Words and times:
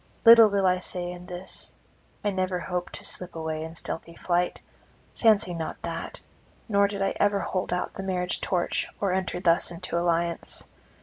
Little 0.25 0.47
will 0.49 0.65
I 0.65 0.79
say 0.79 1.11
in 1.11 1.27
this. 1.27 1.73
I 2.23 2.31
never 2.31 2.59
hoped 2.59 2.93
to 2.93 3.03
slip 3.03 3.35
away 3.35 3.63
in 3.63 3.75
stealthy 3.75 4.15
flight; 4.15 4.59
fancy 5.15 5.53
not 5.53 5.79
that; 5.83 6.21
nor 6.67 6.87
did 6.87 7.03
I 7.03 7.13
ever 7.17 7.41
hold 7.41 7.71
out 7.71 7.93
the 7.93 8.01
marriage 8.01 8.41
torch 8.41 8.87
or 8.99 9.13
enter 9.13 9.39
thus 9.39 9.69
into 9.69 9.99
alliance. 9.99 10.63